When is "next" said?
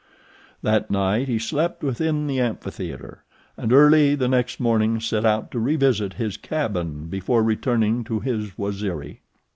4.27-4.59